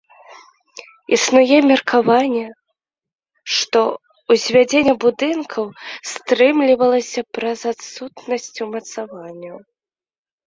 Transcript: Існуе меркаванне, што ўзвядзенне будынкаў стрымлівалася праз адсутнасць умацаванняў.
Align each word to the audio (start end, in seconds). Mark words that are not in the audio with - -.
Існуе 1.15 1.57
меркаванне, 1.71 2.41
што 3.57 3.81
ўзвядзенне 4.33 4.95
будынкаў 5.05 5.65
стрымлівалася 6.11 7.21
праз 7.39 7.59
адсутнасць 7.73 8.49
умацаванняў. 8.69 9.57